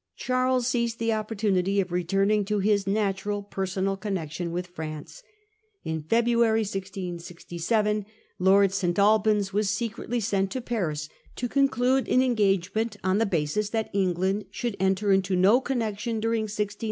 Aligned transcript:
Charles 0.16 0.66
seized 0.66 0.98
the 0.98 1.12
opportunity 1.12 1.80
of 1.80 1.92
returning 1.92 2.44
to 2.46 2.58
his 2.58 2.84
natural 2.84 3.44
personal 3.44 3.96
connection 3.96 4.50
with 4.50 4.66
France. 4.66 5.22
In 5.84 6.02
February 6.02 6.64
Secret 6.64 6.92
>667 6.94 8.04
Lord 8.40 8.72
St. 8.72 8.98
Albans 8.98 9.52
was 9.52 9.70
secretly 9.70 10.18
sent 10.18 10.50
to 10.50 10.60
Paris 10.60 11.04
engagement 11.04 11.36
to 11.36 11.48
conclude 11.48 12.08
an 12.08 12.22
engagement 12.24 12.96
on 13.04 13.18
the 13.18 13.24
basis 13.24 13.70
that 13.70 13.92
between 13.92 14.14
0.... 14.16 14.16
Louis 14.16 14.16
xiv. 14.16 14.16
England 14.16 14.44
should 14.50 14.76
enter 14.80 15.12
into 15.12 15.36
no 15.36 15.60
connection 15.60 16.18
during 16.18 16.48
Charles 16.48 16.68
n. 16.82 16.86